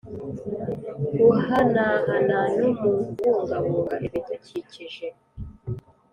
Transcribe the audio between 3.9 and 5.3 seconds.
ibidukikije